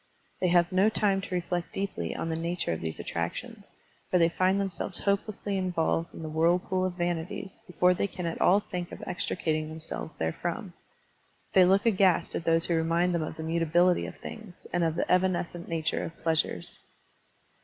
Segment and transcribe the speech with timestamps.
[0.39, 3.67] They have no time to reflect deeply on the nattire of these attrac tions,
[4.09, 8.41] for they find themselves hopelessly involved in the whirlpool of vanities before they can at
[8.41, 10.73] all think of extricating themselves therefrom.
[11.53, 14.95] They look aghast at those who remind them of the mutability of things and of
[14.95, 16.79] the evanescent nature of pleasures.